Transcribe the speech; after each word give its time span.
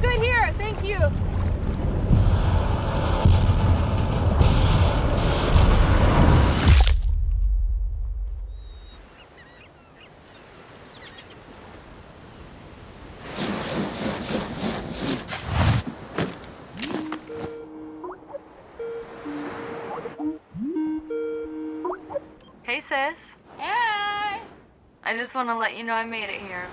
good 0.00 0.20
here. 0.20 0.52
Thank 0.56 0.82
you. 0.84 0.98
Hey, 22.62 22.82
sis. 22.82 23.16
Hey. 23.58 24.40
I 25.02 25.16
just 25.16 25.34
want 25.34 25.48
to 25.48 25.56
let 25.56 25.76
you 25.76 25.82
know 25.82 25.92
I 25.92 26.04
made 26.04 26.28
it 26.28 26.40
here. 26.40 26.66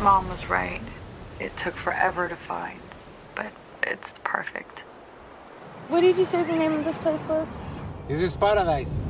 Mom 0.00 0.28
was 0.28 0.44
right. 0.48 0.80
It 1.40 1.56
took 1.56 1.74
forever 1.74 2.28
to 2.28 2.34
find, 2.34 2.80
but 3.36 3.52
it's 3.82 4.10
perfect. 4.24 4.80
What 5.88 6.00
did 6.00 6.16
you 6.18 6.26
say 6.26 6.42
the 6.42 6.52
name 6.52 6.72
of 6.72 6.84
this 6.84 6.98
place 6.98 7.24
was? 7.26 7.46
This 8.08 8.20
is 8.20 8.36
paradise. 8.36 9.00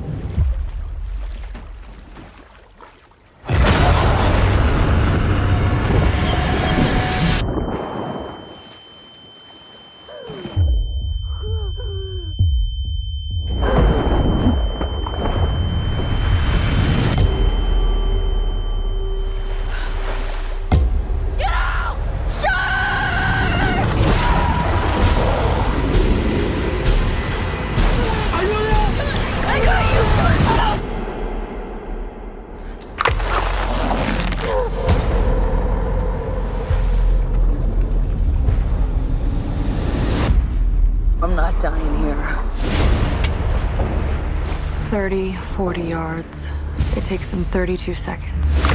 30, 44.89 45.33
40 45.33 45.81
yards. 45.83 46.49
It 46.97 47.03
takes 47.03 47.29
them 47.29 47.45
32 47.45 47.93
seconds. 47.93 48.68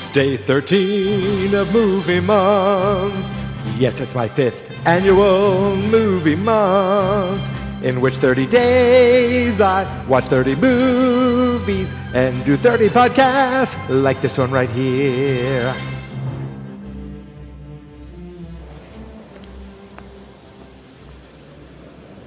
It's 0.00 0.10
day 0.10 0.36
13 0.36 1.52
of 1.56 1.72
movie 1.72 2.20
month. 2.20 3.28
Yes, 3.78 3.98
it's 3.98 4.14
my 4.14 4.28
fifth 4.28 4.86
annual 4.86 5.74
movie 5.74 6.36
month, 6.36 7.42
in 7.82 8.00
which 8.00 8.14
30 8.14 8.46
days 8.46 9.60
I 9.60 10.06
watch 10.06 10.22
30 10.26 10.54
movies 10.54 11.96
and 12.14 12.44
do 12.44 12.56
30 12.56 12.90
podcasts 12.90 13.74
like 13.88 14.20
this 14.20 14.38
one 14.38 14.52
right 14.52 14.70
here. 14.70 15.74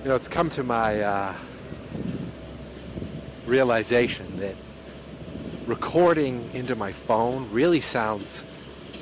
You 0.03 0.09
know, 0.09 0.15
it's 0.15 0.27
come 0.27 0.49
to 0.49 0.63
my 0.63 0.99
uh, 0.99 1.35
realization 3.45 4.35
that 4.39 4.55
recording 5.71 6.51
into 6.53 6.75
my 6.75 6.91
phone 6.91 7.49
really 7.49 7.79
sounds 7.79 8.45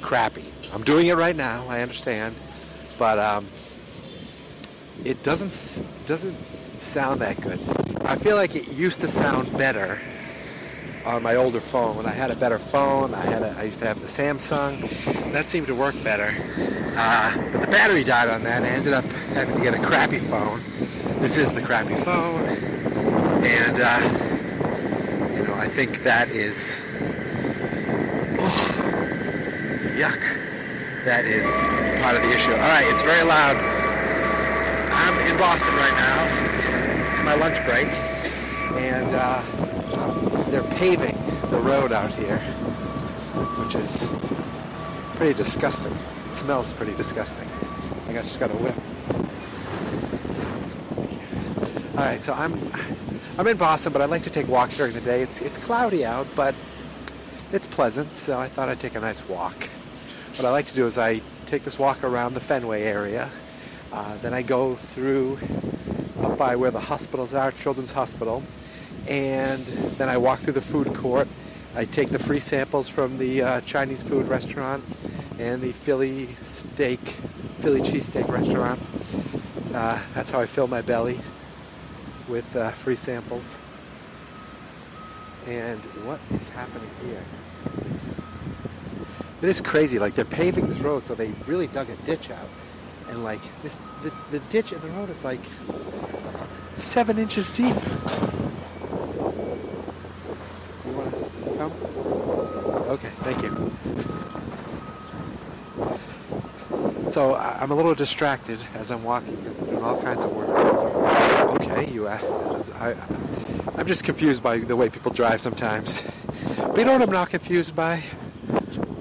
crappy. 0.03 0.45
I'm 0.71 0.83
doing 0.83 1.07
it 1.07 1.15
right 1.15 1.35
now, 1.35 1.65
I 1.67 1.81
understand, 1.81 2.35
but 2.99 3.17
um, 3.17 3.47
it 5.03 5.23
doesn't 5.23 5.81
doesn't 6.05 6.37
sound 6.77 7.21
that 7.21 7.41
good. 7.41 7.59
I 8.05 8.15
feel 8.17 8.35
like 8.35 8.55
it 8.55 8.67
used 8.67 8.99
to 8.99 9.07
sound 9.07 9.51
better 9.57 9.99
on 11.05 11.23
my 11.23 11.37
older 11.37 11.59
phone. 11.59 11.97
When 11.97 12.05
I 12.05 12.11
had 12.11 12.29
a 12.29 12.37
better 12.37 12.59
phone, 12.59 13.15
I 13.15 13.25
had 13.25 13.41
a, 13.41 13.49
I 13.57 13.63
used 13.63 13.79
to 13.79 13.87
have 13.87 13.99
the 13.99 14.07
Samsung. 14.07 15.31
That 15.31 15.47
seemed 15.47 15.65
to 15.67 15.75
work 15.75 15.95
better. 16.03 16.35
Uh, 16.95 17.35
but 17.51 17.61
the 17.61 17.67
battery 17.67 18.03
died 18.03 18.29
on 18.29 18.43
that, 18.43 18.61
I 18.61 18.67
ended 18.67 18.93
up 18.93 19.05
having 19.33 19.55
to 19.55 19.61
get 19.63 19.73
a 19.73 19.81
crappy 19.83 20.19
phone. 20.19 20.61
This 21.19 21.35
is 21.35 21.51
the 21.51 21.63
crappy 21.63 21.95
phone, 21.95 22.41
and 23.43 23.79
uh, 23.79 24.28
think 25.85 26.03
that 26.03 26.27
is 26.27 26.57
oh, 28.37 28.51
yuck. 29.95 30.19
That 31.05 31.23
is 31.23 31.45
part 32.03 32.17
of 32.17 32.21
the 32.21 32.35
issue. 32.35 32.51
All 32.51 32.57
right, 32.57 32.85
it's 32.89 33.01
very 33.01 33.23
loud. 33.23 33.55
I'm 34.91 35.17
in 35.25 35.37
Boston 35.37 35.73
right 35.75 35.93
now. 35.95 37.11
It's 37.13 37.21
my 37.23 37.35
lunch 37.35 37.63
break, 37.63 37.87
and 38.77 39.15
uh, 39.15 39.41
they're 40.51 40.69
paving 40.77 41.17
the 41.49 41.61
road 41.61 41.93
out 41.93 42.13
here, 42.13 42.39
which 43.63 43.75
is 43.75 44.05
pretty 45.15 45.33
disgusting. 45.33 45.93
It 45.93 46.35
smells 46.35 46.73
pretty 46.73 46.93
disgusting. 46.95 47.47
I 48.09 48.15
just 48.15 48.37
got 48.37 48.51
a 48.51 48.55
whiff. 48.55 48.75
All 51.97 52.03
right, 52.03 52.21
so 52.21 52.33
I'm 52.33 52.69
I'm 53.39 53.47
in 53.47 53.55
Boston, 53.55 53.93
but 53.93 54.01
I 54.01 54.05
like 54.05 54.23
to 54.23 54.29
take 54.29 54.49
walks 54.49 54.75
during 54.75 54.91
the 54.91 54.99
day. 54.99 55.21
It's 55.21 55.39
it's 55.39 55.57
cloudy 55.57 56.05
out, 56.05 56.27
but 56.35 56.53
it's 57.53 57.67
pleasant, 57.67 58.13
so 58.17 58.37
I 58.37 58.49
thought 58.49 58.67
I'd 58.67 58.81
take 58.81 58.95
a 58.95 58.99
nice 58.99 59.25
walk. 59.29 59.69
What 60.35 60.43
I 60.43 60.49
like 60.49 60.65
to 60.65 60.75
do 60.75 60.85
is 60.85 60.97
I 60.97 61.21
take 61.45 61.63
this 61.63 61.79
walk 61.79 62.03
around 62.03 62.33
the 62.33 62.41
Fenway 62.41 62.83
area. 62.83 63.29
Uh, 63.93 64.17
then 64.17 64.33
I 64.33 64.41
go 64.41 64.75
through 64.75 65.39
up 66.19 66.37
by 66.37 66.57
where 66.57 66.69
the 66.69 66.81
hospitals 66.81 67.33
are, 67.33 67.53
Children's 67.53 67.93
Hospital, 67.93 68.43
and 69.07 69.63
then 69.97 70.09
I 70.09 70.17
walk 70.17 70.39
through 70.39 70.53
the 70.53 70.61
food 70.61 70.93
court. 70.93 71.29
I 71.75 71.85
take 71.85 72.09
the 72.09 72.19
free 72.19 72.41
samples 72.41 72.89
from 72.89 73.17
the 73.17 73.41
uh, 73.41 73.61
Chinese 73.61 74.03
food 74.03 74.27
restaurant 74.27 74.83
and 75.39 75.61
the 75.61 75.71
Philly 75.71 76.27
steak, 76.43 76.99
Philly 77.59 77.79
cheesesteak 77.79 78.27
restaurant. 78.27 78.81
Uh, 79.73 79.97
that's 80.13 80.29
how 80.29 80.41
I 80.41 80.45
fill 80.45 80.67
my 80.67 80.81
belly 80.81 81.21
with 82.29 82.55
uh, 82.55 82.71
free 82.71 82.95
samples. 82.95 83.43
And 85.47 85.79
what 86.05 86.19
is 86.31 86.49
happening 86.49 86.89
here? 87.03 87.23
It 89.41 89.49
is 89.49 89.61
crazy. 89.61 89.99
Like 89.99 90.15
they're 90.15 90.25
paving 90.25 90.67
this 90.67 90.79
road, 90.79 91.05
so 91.05 91.15
they 91.15 91.31
really 91.47 91.67
dug 91.67 91.89
a 91.89 91.95
ditch 92.05 92.29
out, 92.29 92.49
and 93.09 93.23
like 93.23 93.41
this, 93.63 93.77
the, 94.03 94.11
the 94.31 94.39
ditch 94.51 94.73
in 94.73 94.81
the 94.81 94.89
road 94.89 95.09
is 95.09 95.23
like 95.23 95.39
seven 96.75 97.17
inches 97.17 97.49
deep. 97.49 97.75
You 100.85 100.91
want 100.91 101.11
to 101.11 101.57
come? 101.57 101.71
Okay, 102.89 103.11
thank 103.23 103.41
you. 103.43 103.71
So 107.09 107.33
I'm 107.33 107.71
a 107.71 107.75
little 107.75 107.95
distracted 107.95 108.59
as 108.75 108.91
I'm 108.91 109.03
walking 109.03 109.35
because 109.37 109.57
I'm 109.57 109.65
doing 109.65 109.83
all 109.83 109.99
kinds 109.99 110.23
of 110.23 110.31
work. 110.31 110.49
Okay, 111.59 111.89
you. 111.91 112.07
Uh, 112.07 112.63
I, 112.75 112.95
I'm 113.79 113.87
just 113.87 114.03
confused 114.03 114.43
by 114.43 114.59
the 114.59 114.75
way 114.75 114.89
people 114.89 115.11
drive 115.11 115.41
sometimes. 115.41 116.03
But 116.57 116.77
you 116.77 116.85
know 116.85 116.93
what 116.93 117.01
I'm 117.01 117.09
not 117.09 117.31
confused 117.31 117.75
by? 117.75 118.03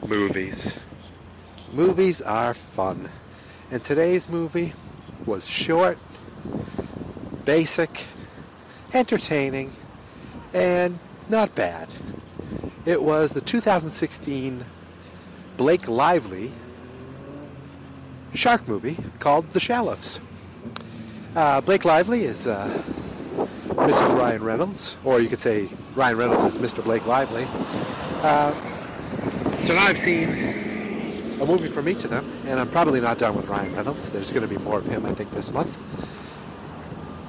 Movies. 0.07 0.75
Movies 1.75 2.23
are 2.23 2.55
fun. 2.55 3.11
And 3.71 3.85
today's 3.85 4.27
movie 4.27 4.73
was 5.27 5.47
short, 5.47 5.99
basic, 7.45 8.05
entertaining, 8.95 9.71
and 10.55 10.99
not 11.29 11.55
bad. 11.55 11.91
It 12.87 13.03
was 13.03 13.33
the 13.33 13.43
2016 13.43 14.65
Blake 15.59 15.89
Lively 15.89 16.53
shark 18.35 18.67
movie 18.69 18.97
called 19.21 19.51
The 19.53 19.61
Shallows. 19.61 20.21
Uh, 21.35 21.61
Blake 21.61 21.85
Lively 21.85 22.25
is 22.25 22.47
uh, 22.47 22.83
Mrs. 23.69 24.19
Ryan 24.19 24.43
Reynolds, 24.43 24.97
or 25.05 25.21
you 25.21 25.29
could 25.29 25.39
say 25.39 25.69
Ryan 25.95 26.17
Reynolds 26.17 26.45
is 26.45 26.57
Mr. 26.57 26.83
Blake 26.83 27.07
Lively. 27.07 27.47
Uh, 28.23 28.55
So 29.65 29.75
now 29.75 29.85
I've 29.85 29.99
seen 29.99 30.29
a 31.41 31.45
movie 31.45 31.69
from 31.69 31.89
each 31.89 32.03
of 32.05 32.11
them, 32.11 32.25
and 32.47 32.59
I'm 32.59 32.71
probably 32.71 33.01
not 33.01 33.19
done 33.19 33.37
with 33.37 33.47
Ryan 33.49 33.75
Reynolds. 33.77 34.09
There's 34.09 34.33
going 34.33 34.49
to 34.49 34.49
be 34.49 34.57
more 34.65 34.79
of 34.79 34.87
him, 34.87 35.05
I 35.05 35.13
think, 35.13 35.31
this 35.33 35.51
month. 35.51 35.77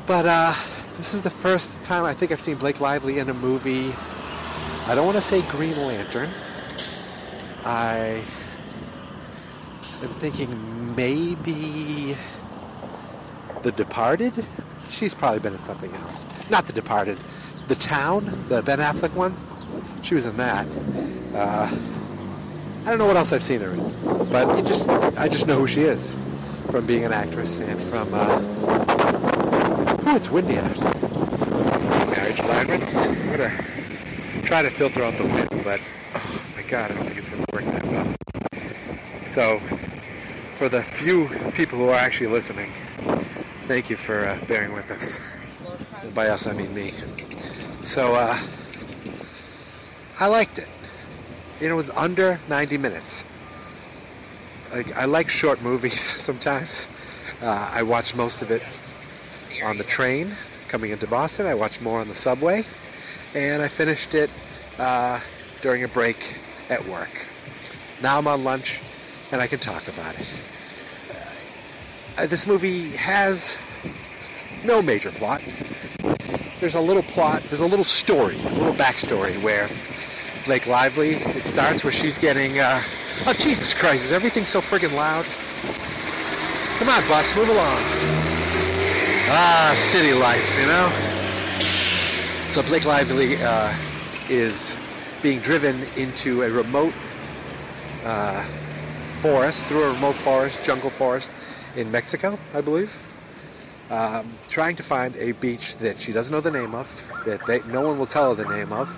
But 0.08 0.26
uh, 0.26 0.56
this 0.98 1.14
is 1.14 1.22
the 1.22 1.30
first 1.30 1.70
time 1.84 2.06
I 2.06 2.14
think 2.14 2.32
I've 2.32 2.40
seen 2.42 2.56
Blake 2.56 2.80
Lively 2.80 3.20
in 3.20 3.30
a 3.30 3.34
movie. 3.34 3.94
I 4.88 4.96
don't 4.96 5.06
want 5.06 5.18
to 5.18 5.22
say 5.24 5.42
Green 5.52 5.76
Lantern. 5.78 6.30
I 7.66 8.24
am 10.02 10.10
thinking 10.16 10.96
maybe 10.96 12.16
The 13.64 13.72
Departed. 13.72 14.46
She's 14.90 15.14
probably 15.14 15.40
been 15.40 15.54
in 15.54 15.62
something 15.64 15.94
else. 15.94 16.24
Not 16.50 16.68
The 16.68 16.74
Departed. 16.74 17.20
The 17.68 17.76
Town, 17.76 18.46
the 18.50 18.62
Ben 18.62 18.80
Affleck 18.80 19.14
one. 19.14 19.36
She 20.02 20.16
was 20.16 20.26
in 20.26 20.38
that. 20.38 20.68
Uh, 21.34 21.70
I 22.86 22.90
don't 22.90 22.98
know 22.98 23.06
what 23.06 23.18
else 23.18 23.34
I've 23.34 23.44
seen 23.44 23.60
her 23.62 23.72
in, 23.72 23.94
but 24.32 24.64
just 24.64 24.90
I 24.90 25.28
just 25.28 25.46
know 25.46 25.60
who 25.60 25.68
she 25.68 25.82
is 25.82 26.16
from 26.72 26.86
being 26.86 27.06
an 27.06 27.14
actress 27.14 27.60
and 27.60 27.80
from. 27.84 28.12
Uh, 28.14 28.42
oh, 30.08 30.16
it's 30.16 30.32
windy 30.32 30.58
out. 30.58 30.78
Marriage. 32.10 32.40
I'm 32.40 32.68
gonna 32.68 33.52
try 34.44 34.64
to 34.64 34.72
filter 34.72 35.04
out 35.04 35.18
the 35.18 35.26
wind, 35.26 35.50
but 35.64 35.80
oh 36.16 36.42
my 36.56 36.64
god, 36.64 36.92
I 36.92 36.96
don't 36.96 37.06
think 37.06 37.18
it's 37.18 37.30
gonna 37.30 37.46
work 37.54 37.66
that 37.66 37.86
well. 37.86 38.16
So, 39.32 39.62
for 40.60 40.68
the 40.68 40.84
few 40.84 41.30
people 41.54 41.80
who 41.80 41.88
are 41.88 41.96
actually 41.96 42.28
listening, 42.28 42.70
thank 43.70 43.90
you 43.90 43.96
for 43.96 44.26
uh, 44.26 44.38
bearing 44.46 44.74
with 44.74 44.92
us. 44.92 45.18
And 46.02 46.14
by 46.14 46.28
us, 46.28 46.48
I 46.48 46.52
mean 46.52 46.76
me. 46.76 46.94
So, 47.82 48.16
uh, 48.16 48.38
I 50.20 50.28
liked 50.28 50.60
it. 50.60 50.68
You 51.62 51.70
know, 51.70 51.76
it 51.76 51.78
was 51.78 51.90
under 51.92 52.42
90 52.50 52.78
minutes. 52.78 53.24
Like, 54.74 54.94
I 54.98 55.06
like 55.06 55.30
short 55.30 55.62
movies 55.62 56.02
sometimes. 56.22 56.90
Uh, 57.42 57.70
I 57.72 57.82
watched 57.84 58.18
most 58.18 58.42
of 58.42 58.52
it 58.52 58.62
on 59.64 59.78
the 59.78 59.86
train 59.86 60.36
coming 60.68 60.92
into 60.92 61.08
Boston. 61.08 61.46
I 61.46 61.56
watched 61.56 61.80
more 61.80 62.02
on 62.02 62.10
the 62.10 62.18
subway. 62.18 62.66
And 63.34 63.62
I 63.62 63.70
finished 63.70 64.14
it 64.14 64.30
uh, 64.78 65.22
during 65.62 65.86
a 65.86 65.88
break 65.88 66.36
at 66.68 66.86
work. 66.86 67.28
Now 68.02 68.18
I'm 68.18 68.28
on 68.28 68.44
lunch 68.44 68.82
and 69.32 69.42
I 69.42 69.48
can 69.48 69.60
talk 69.60 69.88
about 69.88 70.16
it. 70.20 70.28
Uh, 72.18 72.28
this 72.28 72.46
movie 72.46 72.92
has 72.92 73.58
no 74.64 74.82
major 74.82 75.12
plot. 75.12 75.42
There's 76.60 76.76
a 76.76 76.82
little 76.82 77.04
plot, 77.04 77.44
there's 77.50 77.62
a 77.62 77.66
little 77.66 77.86
story, 77.86 78.40
a 78.40 78.50
little 78.50 78.74
backstory 78.74 79.42
where 79.42 79.70
Blake 80.46 80.68
Lively, 80.68 81.16
it 81.16 81.46
starts 81.46 81.84
where 81.84 81.94
she's 81.94 82.18
getting, 82.18 82.60
uh, 82.60 82.84
oh 83.26 83.34
Jesus 83.34 83.74
Christ, 83.74 84.04
is 84.04 84.12
everything 84.12 84.46
so 84.46 84.62
friggin' 84.62 84.94
loud? 84.94 85.26
Come 86.78 86.90
on, 86.90 87.08
bus, 87.08 87.34
move 87.36 87.50
along. 87.50 87.82
Ah, 89.32 89.74
city 89.92 90.14
life, 90.14 90.44
you 90.60 90.66
know? 90.66 90.92
So 92.54 92.64
Blake 92.64 92.86
Lively 92.86 93.42
uh, 93.42 93.74
is 94.28 94.76
being 95.22 95.40
driven 95.40 95.84
into 95.96 96.44
a 96.44 96.50
remote 96.50 96.94
uh, 98.04 98.46
forest, 99.22 99.66
through 99.66 99.84
a 99.84 99.94
remote 99.94 100.16
forest, 100.16 100.60
jungle 100.64 100.90
forest 100.90 101.30
in 101.76 101.92
Mexico, 101.92 102.40
I 102.54 102.62
believe. 102.62 102.98
Um, 103.90 104.34
trying 104.50 104.76
to 104.76 104.84
find 104.84 105.16
a 105.16 105.32
beach 105.34 105.78
that 105.78 106.00
she 106.00 106.12
doesn't 106.12 106.32
know 106.32 106.42
the 106.42 106.52
name 106.52 106.76
of, 106.76 106.88
that 107.26 107.46
they, 107.48 107.62
no 107.64 107.82
one 107.82 107.98
will 107.98 108.06
tell 108.06 108.34
her 108.34 108.44
the 108.44 108.50
name 108.50 108.72
of, 108.72 108.90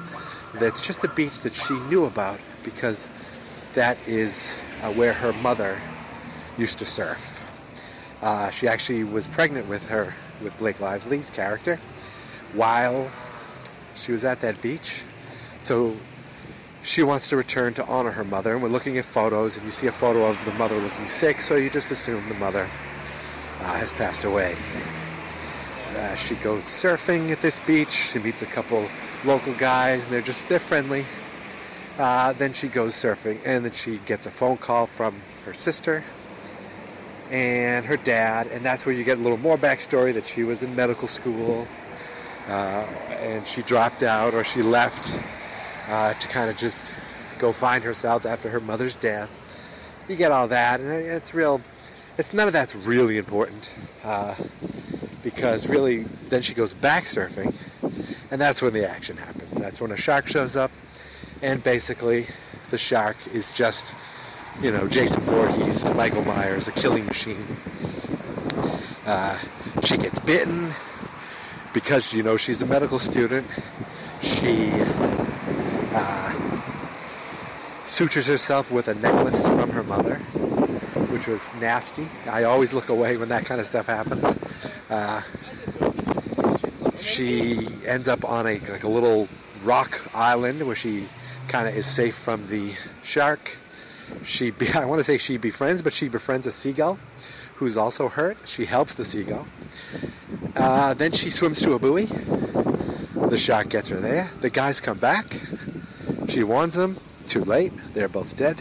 that's 0.56 0.82
just 0.82 1.04
a 1.04 1.08
beach 1.10 1.40
that 1.42 1.54
she 1.54 1.74
knew 1.90 2.06
about 2.06 2.40
because 2.64 3.08
that 3.74 3.98
is 4.06 4.58
uh, 4.82 4.92
where 4.94 5.14
her 5.14 5.34
mother 5.34 5.80
used 6.58 6.78
to 6.80 6.86
surf. 6.86 7.42
Uh, 8.22 8.50
she 8.52 8.68
actually 8.68 9.04
was 9.04 9.28
pregnant 9.28 9.68
with 9.68 9.84
her, 9.86 10.14
with 10.44 10.56
Blake 10.58 10.80
Lively's 10.80 11.30
character, 11.30 11.80
while 12.54 13.10
she 13.96 14.12
was 14.12 14.24
at 14.24 14.42
that 14.42 14.62
beach. 14.62 15.02
So 15.62 15.96
she 16.84 17.04
wants 17.04 17.30
to 17.30 17.38
return 17.38 17.74
to 17.76 17.86
honor 17.86 18.12
her 18.12 18.24
mother, 18.24 18.54
and 18.54 18.64
we're 18.64 18.70
looking 18.70 18.98
at 18.98 19.06
photos, 19.06 19.58
and 19.58 19.66
you 19.66 19.72
see 19.72 19.88
a 19.88 19.92
photo 19.92 20.26
of 20.26 20.38
the 20.46 20.54
mother 20.54 20.78
looking 20.78 21.08
sick, 21.08 21.42
so 21.42 21.56
you 21.56 21.70
just 21.70 21.92
assume 21.92 22.28
the 22.28 22.36
mother 22.36 22.70
uh, 23.60 23.74
has 23.74 23.92
passed 23.94 24.24
away. 24.24 24.56
Uh, 25.96 26.16
she 26.16 26.36
goes 26.36 26.64
surfing 26.64 27.32
at 27.32 27.42
this 27.42 27.60
beach. 27.60 27.92
She 27.92 28.20
meets 28.20 28.42
a 28.42 28.48
couple 28.48 28.88
local 29.26 29.54
guys, 29.56 30.04
and 30.04 30.12
they're 30.12 30.22
just 30.22 30.48
they're 30.48 30.60
friendly. 30.60 31.06
Uh, 31.98 32.34
then 32.34 32.54
she 32.54 32.68
goes 32.68 32.96
surfing, 32.96 33.40
and 33.46 33.66
then 33.66 33.72
she 33.74 33.98
gets 34.00 34.26
a 34.26 34.32
phone 34.32 34.58
call 34.58 34.88
from 34.88 35.22
her 35.46 35.54
sister 35.54 36.04
and 37.30 37.86
her 37.86 37.98
dad, 37.98 38.48
and 38.48 38.66
that's 38.66 38.86
where 38.86 38.94
you 38.94 39.04
get 39.04 39.18
a 39.18 39.22
little 39.22 39.38
more 39.38 39.58
backstory 39.58 40.14
that 40.14 40.26
she 40.26 40.44
was 40.44 40.62
in 40.62 40.76
medical 40.76 41.08
school, 41.08 41.66
uh, 42.48 42.86
and 43.22 43.48
she 43.48 43.62
dropped 43.62 44.04
out 44.04 44.34
or 44.34 44.44
she 44.44 44.62
left 44.62 45.14
uh, 45.92 46.14
to 46.14 46.28
kind 46.30 46.50
of 46.50 46.56
just 46.56 46.92
go 47.38 47.52
find 47.52 47.84
herself 47.84 48.26
after 48.26 48.50
her 48.50 48.62
mother's 48.62 48.96
death. 48.96 49.30
You 50.08 50.16
get 50.16 50.32
all 50.32 50.48
that, 50.48 50.80
and 50.80 50.90
it's 50.90 51.34
real. 51.34 51.62
It's 52.18 52.34
none 52.34 52.48
of 52.48 52.54
that's 52.54 52.74
really 52.76 53.18
important 53.18 53.70
uh, 54.04 54.36
because 55.22 55.68
really, 55.68 56.04
then 56.30 56.42
she 56.42 56.54
goes 56.54 56.74
back 56.74 57.04
surfing, 57.04 57.54
and 58.32 58.40
that's 58.40 58.62
when 58.62 58.74
the 58.74 58.90
action 58.90 59.18
happens. 59.18 59.52
That's 59.58 59.82
when 59.82 59.92
a 59.92 59.98
shark 59.98 60.28
shows 60.28 60.56
up, 60.56 60.72
and 61.42 61.62
basically, 61.62 62.28
the 62.70 62.78
shark 62.78 63.18
is 63.34 63.52
just, 63.52 63.86
you 64.62 64.72
know, 64.72 64.88
Jason 64.88 65.22
Voorhees, 65.24 65.84
Michael 65.94 66.24
Myers, 66.24 66.70
a 66.70 66.72
killing 66.72 67.06
machine. 67.06 67.58
Uh, 69.06 69.38
she 69.84 69.98
gets 69.98 70.20
bitten 70.20 70.74
because 71.74 72.14
you 72.14 72.24
know 72.24 72.38
she's 72.38 72.62
a 72.62 72.66
medical 72.66 73.00
student. 73.00 73.48
She 74.22 74.72
uh, 75.94 76.62
sutures 77.84 78.28
herself 78.28 78.72
with 78.72 78.88
a 78.88 78.94
necklace 78.96 79.46
from 79.46 79.70
her 79.70 79.84
mother, 79.84 80.16
which 81.10 81.28
was 81.28 81.50
nasty. 81.60 82.08
I 82.26 82.44
always 82.44 82.74
look 82.74 82.90
away 82.90 83.18
when 83.18 83.30
that 83.30 83.46
kind 83.46 83.60
of 83.60 83.68
stuff 83.68 83.88
happens. 83.88 84.38
Uh, 84.90 85.22
she 87.00 87.68
ends 87.86 88.08
up 88.08 88.24
on 88.24 88.48
a 88.48 88.60
like 88.60 88.84
a 88.84 88.88
little 88.88 89.28
rock 89.64 90.02
island 90.16 90.66
where 90.66 90.76
she 90.76 91.08
kind 91.48 91.68
of 91.68 91.76
is 91.76 91.86
safe 91.86 92.16
from 92.16 92.48
the 92.48 92.74
shark. 93.04 93.52
She 94.24 94.52
be, 94.52 94.70
I 94.74 94.86
want 94.86 95.00
to 95.00 95.04
say 95.04 95.18
she 95.18 95.38
befriends, 95.38 95.82
but 95.82 95.94
she 95.94 96.08
befriends 96.08 96.48
a 96.48 96.52
seagull 96.52 97.00
who's 97.56 97.78
also 97.78 98.10
hurt. 98.10 98.38
She 98.46 98.66
helps 98.66 98.96
the 98.96 99.06
seagull. 99.06 99.46
Uh, 100.56 100.94
then 100.96 101.12
she 101.12 101.30
swims 101.30 101.62
to 101.62 101.74
a 101.74 101.80
buoy. 101.80 102.06
The 102.06 103.38
shark 103.38 103.70
gets 103.70 103.88
her 103.90 103.98
there. 103.98 104.30
The 104.42 104.50
guys 104.50 104.82
come 104.82 104.98
back. 104.98 105.40
She 106.28 106.44
warns 106.44 106.74
them. 106.74 106.98
Too 107.28 107.44
late. 107.44 107.74
They're 107.94 108.10
both 108.10 108.36
dead. 108.36 108.60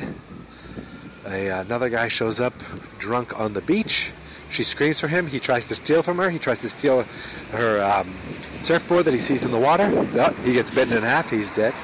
A, 1.26 1.48
another 1.48 1.88
guy 1.88 2.08
shows 2.08 2.40
up 2.40 2.54
drunk 2.98 3.38
on 3.38 3.52
the 3.52 3.62
beach. 3.62 4.12
She 4.50 4.62
screams 4.62 4.98
for 4.98 5.08
him. 5.08 5.26
He 5.26 5.38
tries 5.38 5.68
to 5.68 5.74
steal 5.74 6.02
from 6.02 6.18
her. 6.18 6.28
He 6.28 6.38
tries 6.38 6.60
to 6.60 6.68
steal 6.68 7.04
her 7.52 7.82
um, 7.82 8.14
surfboard 8.60 9.04
that 9.04 9.12
he 9.12 9.18
sees 9.18 9.44
in 9.44 9.52
the 9.52 9.58
water. 9.58 9.90
Oh, 10.14 10.32
he 10.44 10.52
gets 10.52 10.70
bitten 10.70 10.96
in 10.96 11.02
half. 11.02 11.30
He's 11.30 11.50
dead. 11.50 11.74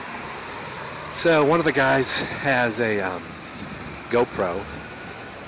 So 1.12 1.44
one 1.44 1.60
of 1.60 1.64
the 1.64 1.72
guys 1.72 2.20
has 2.20 2.80
a 2.80 3.00
um, 3.00 3.22
GoPro. 4.10 4.62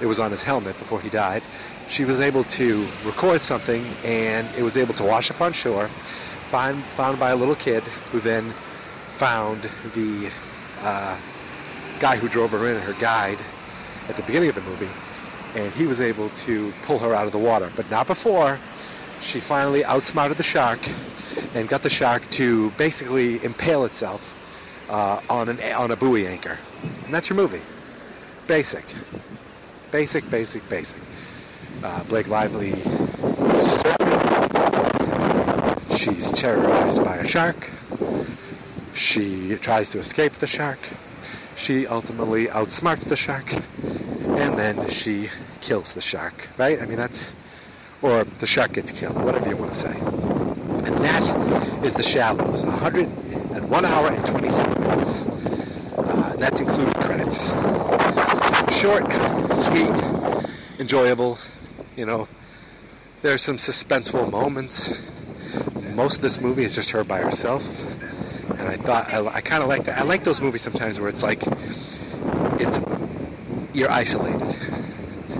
It 0.00 0.06
was 0.06 0.20
on 0.20 0.30
his 0.30 0.42
helmet 0.42 0.78
before 0.78 1.00
he 1.00 1.10
died. 1.10 1.42
She 1.88 2.04
was 2.04 2.20
able 2.20 2.44
to 2.44 2.86
record 3.04 3.40
something, 3.40 3.84
and 4.04 4.46
it 4.56 4.62
was 4.62 4.76
able 4.76 4.94
to 4.94 5.04
wash 5.04 5.30
up 5.30 5.40
on 5.40 5.52
shore. 5.52 5.90
Find, 6.50 6.84
found 6.96 7.18
by 7.18 7.30
a 7.30 7.36
little 7.36 7.56
kid, 7.56 7.82
who 8.12 8.20
then 8.20 8.54
found 9.18 9.68
the 9.96 10.30
uh, 10.82 11.18
guy 11.98 12.16
who 12.16 12.28
drove 12.28 12.52
her 12.52 12.68
in, 12.68 12.80
her 12.80 12.92
guide, 13.00 13.38
at 14.08 14.14
the 14.16 14.22
beginning 14.22 14.48
of 14.48 14.54
the 14.54 14.60
movie, 14.62 14.88
and 15.56 15.72
he 15.72 15.86
was 15.86 16.00
able 16.00 16.30
to 16.30 16.72
pull 16.84 16.98
her 17.00 17.14
out 17.14 17.26
of 17.26 17.32
the 17.32 17.38
water, 17.38 17.70
but 17.74 17.90
not 17.90 18.06
before 18.06 18.58
she 19.20 19.40
finally 19.40 19.84
outsmarted 19.84 20.36
the 20.36 20.44
shark 20.44 20.78
and 21.54 21.68
got 21.68 21.82
the 21.82 21.90
shark 21.90 22.22
to 22.30 22.70
basically 22.72 23.42
impale 23.44 23.84
itself 23.84 24.36
uh, 24.88 25.20
on 25.28 25.48
an 25.48 25.60
on 25.72 25.90
a 25.90 25.96
buoy 25.96 26.26
anchor, 26.26 26.58
and 27.04 27.12
that's 27.12 27.28
your 27.28 27.36
movie. 27.36 27.60
Basic, 28.46 28.84
basic, 29.90 30.30
basic, 30.30 30.66
basic. 30.68 30.98
Uh, 31.82 32.02
Blake 32.04 32.28
Lively. 32.28 32.72
She's 35.96 36.30
terrorized 36.32 37.04
by 37.04 37.16
a 37.16 37.26
shark. 37.26 37.70
She 38.98 39.56
tries 39.56 39.88
to 39.90 39.98
escape 39.98 40.34
the 40.34 40.46
shark. 40.46 40.80
She 41.56 41.86
ultimately 41.86 42.48
outsmarts 42.48 43.04
the 43.04 43.16
shark, 43.16 43.52
and 43.52 44.58
then 44.58 44.90
she 44.90 45.30
kills 45.60 45.94
the 45.94 46.00
shark. 46.00 46.48
Right? 46.58 46.82
I 46.82 46.86
mean, 46.86 46.98
that's 46.98 47.34
or 48.02 48.24
the 48.24 48.46
shark 48.46 48.72
gets 48.72 48.92
killed, 48.92 49.16
whatever 49.22 49.48
you 49.48 49.56
want 49.56 49.72
to 49.72 49.78
say. 49.78 49.96
And 49.98 51.04
that 51.04 51.84
is 51.84 51.94
The 51.94 52.02
Shallows, 52.02 52.64
101 52.64 53.84
hour 53.84 54.08
and 54.08 54.26
26 54.26 54.78
minutes. 54.78 55.22
Uh, 55.96 56.36
that's 56.38 56.60
including 56.60 56.94
credits. 56.94 57.48
Short, 58.80 59.04
sweet, 59.64 60.50
enjoyable. 60.78 61.38
You 61.96 62.06
know, 62.06 62.28
there's 63.22 63.42
some 63.42 63.56
suspenseful 63.56 64.30
moments. 64.30 64.90
Most 65.94 66.16
of 66.16 66.22
this 66.22 66.40
movie 66.40 66.64
is 66.64 66.76
just 66.76 66.90
her 66.90 67.02
by 67.02 67.20
herself, 67.20 67.64
and 68.68 68.80
I 68.80 68.84
thought 68.84 69.12
I, 69.12 69.26
I 69.36 69.40
kind 69.40 69.62
of 69.62 69.68
like 69.68 69.84
that. 69.84 69.98
I 69.98 70.02
like 70.02 70.24
those 70.24 70.40
movies 70.40 70.62
sometimes 70.62 70.98
where 71.00 71.08
it's 71.08 71.22
like 71.22 71.42
it's 72.60 72.80
you're 73.72 73.90
isolated, 73.90 74.42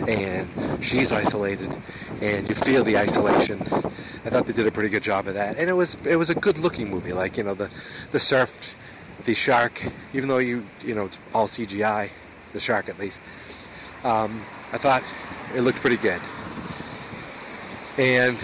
and 0.09 0.85
she's 0.85 1.13
isolated, 1.13 1.77
and 2.21 2.49
you 2.49 2.55
feel 2.55 2.85
the 2.85 2.99
isolation. 2.99 3.61
I 4.25 4.31
thought 4.31 4.47
they 4.47 4.53
did 4.53 4.67
a 4.67 4.73
pretty 4.73 4.89
good 4.89 5.03
job 5.03 5.27
of 5.29 5.35
that, 5.35 5.57
and 5.59 5.69
it 5.69 5.75
was 5.75 5.97
it 6.05 6.17
was 6.17 6.31
a 6.31 6.35
good 6.35 6.59
looking 6.59 6.91
movie. 6.91 7.13
Like 7.13 7.37
you 7.37 7.45
know 7.45 7.55
the 7.55 7.71
the 8.13 8.21
surf, 8.21 8.55
the 9.25 9.35
shark, 9.35 9.83
even 10.13 10.29
though 10.29 10.39
you 10.39 10.67
you 10.85 10.95
know 10.95 11.07
it's 11.07 11.19
all 11.35 11.49
CGI, 11.49 12.11
the 12.53 12.61
shark 12.61 12.89
at 12.89 12.99
least. 12.99 13.21
Um, 14.05 14.45
I 14.73 14.79
thought 14.79 15.03
it 15.55 15.63
looked 15.63 15.79
pretty 15.81 15.97
good. 15.97 16.21
And 17.97 18.39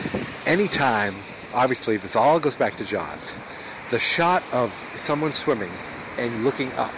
anytime, 0.47 1.15
obviously, 1.53 1.97
this 1.97 2.17
all 2.17 2.41
goes 2.41 2.57
back 2.57 2.77
to 2.79 2.85
Jaws. 2.85 3.33
The 3.95 4.01
shot 4.01 4.43
of 4.51 4.75
someone 4.97 5.33
swimming 5.33 5.71
and 6.19 6.43
looking 6.43 6.73
up. 6.73 6.91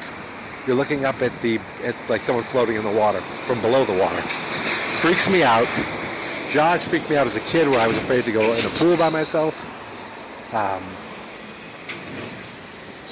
You're 0.66 0.76
looking 0.76 1.04
up 1.04 1.20
at 1.20 1.30
the 1.42 1.60
at 1.84 1.94
like 2.08 2.22
someone 2.22 2.42
floating 2.42 2.76
in 2.76 2.84
the 2.84 2.90
water 2.90 3.20
from 3.44 3.60
below 3.60 3.84
the 3.84 3.92
water. 3.92 4.22
Freaks 5.02 5.28
me 5.28 5.42
out. 5.42 5.68
Jaws 6.48 6.82
freaked 6.84 7.10
me 7.10 7.16
out 7.18 7.26
as 7.26 7.36
a 7.36 7.40
kid 7.40 7.68
where 7.68 7.80
I 7.80 7.86
was 7.86 7.98
afraid 7.98 8.24
to 8.24 8.32
go 8.32 8.54
in 8.54 8.64
a 8.64 8.70
pool 8.70 8.96
by 8.96 9.10
myself. 9.10 9.62
Um, 10.54 10.82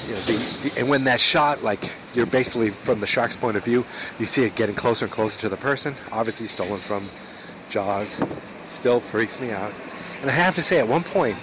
you 0.08 0.14
know, 0.14 0.20
the, 0.22 0.36
the, 0.62 0.78
and 0.78 0.88
when 0.88 1.04
that 1.04 1.20
shot, 1.20 1.62
like 1.62 1.92
you're 2.14 2.24
basically 2.24 2.70
from 2.70 3.00
the 3.00 3.06
shark's 3.06 3.36
point 3.36 3.58
of 3.58 3.66
view, 3.66 3.84
you 4.18 4.24
see 4.24 4.44
it 4.44 4.54
getting 4.54 4.76
closer 4.76 5.04
and 5.04 5.12
closer 5.12 5.38
to 5.40 5.50
the 5.50 5.58
person. 5.58 5.94
Obviously 6.10 6.46
stolen 6.46 6.80
from 6.80 7.10
Jaws. 7.68 8.18
Still 8.64 9.00
freaks 9.00 9.38
me 9.38 9.50
out. 9.50 9.74
And 10.22 10.30
I 10.30 10.32
have 10.32 10.54
to 10.54 10.62
say, 10.62 10.78
at 10.78 10.88
one 10.88 11.04
point, 11.04 11.36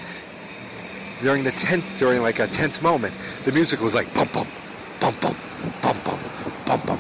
during 1.22 1.44
the 1.44 1.52
tense, 1.52 1.86
during 1.98 2.22
like 2.22 2.40
a 2.40 2.48
tense 2.48 2.82
moment, 2.82 3.14
the 3.46 3.52
music 3.52 3.80
was 3.80 3.94
like 3.94 4.14
bump 4.14 4.34
bump, 4.34 4.50
bump 5.00 5.22
bump, 5.22 5.38
bump 5.82 6.06
bump. 6.06 6.22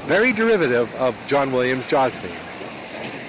Very 0.04 0.32
derivative 0.32 0.94
of 0.96 1.16
John 1.28 1.52
Williams' 1.52 1.88
Jaws 1.88 2.18
theme. 2.20 2.32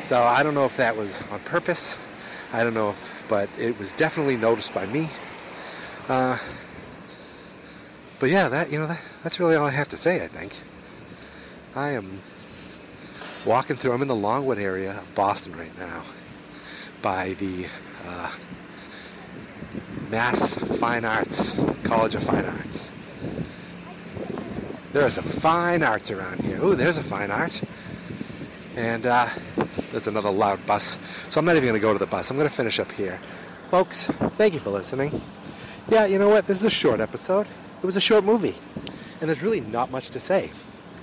So 0.04 0.22
I 0.22 0.42
don't 0.42 0.54
know 0.54 0.66
if 0.66 0.76
that 0.76 0.96
was 0.96 1.20
on 1.30 1.40
purpose. 1.40 1.98
I 2.52 2.62
don't 2.62 2.74
know 2.74 2.90
if, 2.90 2.96
but 3.28 3.48
it 3.58 3.78
was 3.78 3.92
definitely 3.94 4.36
noticed 4.36 4.74
by 4.74 4.86
me. 4.86 5.08
Uh, 6.08 6.38
but 8.20 8.30
yeah, 8.30 8.48
that 8.48 8.70
you 8.70 8.78
know 8.78 8.86
that, 8.86 9.00
that's 9.22 9.40
really 9.40 9.56
all 9.56 9.66
I 9.66 9.70
have 9.70 9.88
to 9.90 9.96
say. 9.96 10.22
I 10.22 10.28
think 10.28 10.52
I 11.74 11.90
am 11.90 12.20
walking 13.46 13.76
through. 13.76 13.92
I'm 13.92 14.02
in 14.02 14.08
the 14.08 14.14
Longwood 14.14 14.58
area 14.58 14.98
of 14.98 15.14
Boston 15.14 15.56
right 15.56 15.76
now, 15.78 16.04
by 17.00 17.34
the 17.34 17.66
uh, 18.06 18.30
Mass 20.12 20.52
Fine 20.78 21.06
Arts 21.06 21.54
College 21.84 22.16
of 22.16 22.22
Fine 22.22 22.44
Arts. 22.44 22.92
There 24.92 25.06
are 25.06 25.10
some 25.10 25.24
fine 25.24 25.82
arts 25.82 26.10
around 26.10 26.40
here. 26.40 26.62
Ooh, 26.62 26.74
there's 26.74 26.98
a 26.98 27.02
fine 27.02 27.30
art. 27.30 27.62
And 28.76 29.06
uh, 29.06 29.30
there's 29.90 30.08
another 30.08 30.30
loud 30.30 30.66
bus. 30.66 30.98
So 31.30 31.38
I'm 31.38 31.46
not 31.46 31.56
even 31.56 31.66
going 31.66 31.80
to 31.80 31.80
go 31.80 31.94
to 31.94 31.98
the 31.98 32.04
bus. 32.04 32.30
I'm 32.30 32.36
going 32.36 32.46
to 32.46 32.54
finish 32.54 32.78
up 32.78 32.92
here. 32.92 33.18
Folks, 33.70 34.08
thank 34.36 34.52
you 34.52 34.60
for 34.60 34.68
listening. 34.68 35.18
Yeah, 35.88 36.04
you 36.04 36.18
know 36.18 36.28
what? 36.28 36.46
This 36.46 36.58
is 36.58 36.64
a 36.64 36.70
short 36.70 37.00
episode. 37.00 37.46
It 37.82 37.86
was 37.86 37.96
a 37.96 38.00
short 38.00 38.22
movie. 38.22 38.56
And 39.22 39.30
there's 39.30 39.40
really 39.40 39.60
not 39.60 39.90
much 39.90 40.10
to 40.10 40.20
say. 40.20 40.50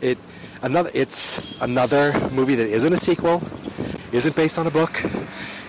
It 0.01 0.20
another 0.62 0.92
it's 0.94 1.60
another 1.62 2.13
movie 2.30 2.54
that 2.54 2.68
isn't 2.68 2.94
a 2.94 2.98
sequel, 2.98 3.42
isn't 4.12 4.36
based 4.36 4.60
on 4.60 4.68
a 4.68 4.72
book, 4.72 5.04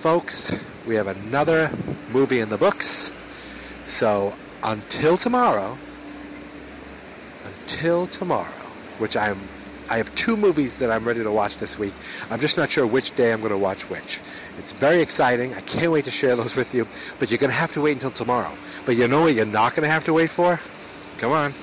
Folks, 0.00 0.52
we 0.86 0.94
have 0.94 1.08
another 1.08 1.76
movie 2.10 2.38
in 2.40 2.48
the 2.48 2.58
books. 2.58 3.10
So 3.84 4.32
until 4.62 5.18
tomorrow, 5.18 5.76
until 7.68 8.06
tomorrow, 8.06 8.50
which 8.98 9.16
I'm 9.16 9.38
I 9.90 9.96
have 9.96 10.14
two 10.14 10.36
movies 10.36 10.76
that 10.78 10.90
I'm 10.90 11.06
ready 11.06 11.22
to 11.22 11.30
watch 11.30 11.58
this 11.58 11.78
week. 11.78 11.94
I'm 12.28 12.40
just 12.40 12.58
not 12.58 12.70
sure 12.70 12.86
which 12.86 13.14
day 13.14 13.32
I'm 13.32 13.40
going 13.40 13.52
to 13.52 13.58
watch 13.58 13.88
which. 13.88 14.20
It's 14.58 14.72
very 14.72 15.00
exciting. 15.00 15.54
I 15.54 15.62
can't 15.62 15.90
wait 15.90 16.04
to 16.04 16.10
share 16.10 16.36
those 16.36 16.54
with 16.54 16.74
you, 16.74 16.86
but 17.18 17.30
you're 17.30 17.38
going 17.38 17.48
to 17.48 17.56
have 17.56 17.72
to 17.72 17.80
wait 17.80 17.92
until 17.92 18.10
tomorrow. 18.10 18.52
But 18.84 18.96
you 18.96 19.08
know 19.08 19.22
what 19.22 19.34
you're 19.34 19.46
not 19.46 19.74
going 19.74 19.84
to 19.84 19.88
have 19.88 20.04
to 20.04 20.12
wait 20.12 20.28
for? 20.28 20.60
Come 21.16 21.32
on. 21.32 21.54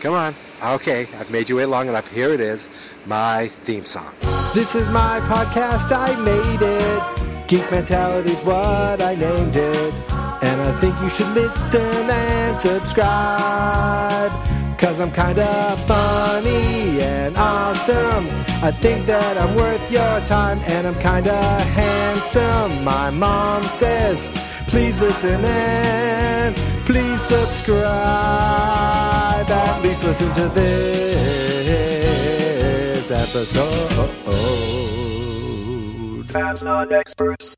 Come 0.00 0.12
on. 0.12 0.34
Okay, 0.62 1.08
I've 1.18 1.30
made 1.30 1.48
you 1.48 1.56
wait 1.56 1.66
long 1.66 1.88
enough. 1.88 2.08
Here 2.08 2.30
it 2.30 2.40
is, 2.40 2.68
my 3.06 3.48
theme 3.64 3.86
song. 3.86 4.12
This 4.52 4.74
is 4.74 4.86
my 4.90 5.20
podcast, 5.20 5.96
I 5.96 6.14
made 6.20 6.60
it. 6.60 7.48
Geek 7.48 7.70
Mentality's 7.70 8.42
what 8.42 9.00
I 9.00 9.14
named 9.14 9.56
it. 9.56 9.94
And 10.42 10.60
I 10.60 10.78
think 10.78 11.00
you 11.00 11.08
should 11.08 11.34
listen 11.34 12.10
and 12.10 12.58
subscribe. 12.58 14.61
Cause 14.82 14.98
I'm 15.00 15.12
kinda 15.12 15.76
funny 15.86 17.00
and 17.00 17.36
awesome. 17.36 18.26
I 18.64 18.72
think 18.72 19.06
that 19.06 19.38
I'm 19.38 19.54
worth 19.54 19.92
your 19.92 20.20
time 20.26 20.58
and 20.66 20.88
I'm 20.88 20.98
kinda 20.98 21.40
handsome. 21.80 22.82
My 22.82 23.08
mom 23.10 23.62
says, 23.62 24.26
please 24.66 24.98
listen 24.98 25.44
and 25.44 26.56
please 26.84 27.22
subscribe. 27.22 27.86
At 29.48 29.82
least 29.84 30.02
listen 30.02 30.34
to 30.34 30.48
this 30.48 30.70
episode. 33.08 34.10
Fans 36.32 36.64
not 36.64 36.90
experts. 36.92 37.56